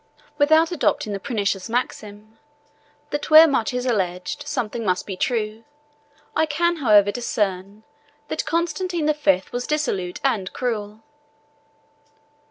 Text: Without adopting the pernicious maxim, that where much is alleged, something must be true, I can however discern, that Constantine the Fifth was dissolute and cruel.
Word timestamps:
Without 0.39 0.71
adopting 0.71 1.13
the 1.13 1.19
pernicious 1.19 1.69
maxim, 1.69 2.39
that 3.11 3.29
where 3.29 3.47
much 3.47 3.71
is 3.71 3.85
alleged, 3.85 4.47
something 4.47 4.83
must 4.83 5.05
be 5.05 5.15
true, 5.15 5.63
I 6.35 6.47
can 6.47 6.77
however 6.77 7.11
discern, 7.11 7.83
that 8.27 8.43
Constantine 8.43 9.05
the 9.05 9.13
Fifth 9.13 9.51
was 9.51 9.67
dissolute 9.67 10.19
and 10.23 10.51
cruel. 10.53 11.03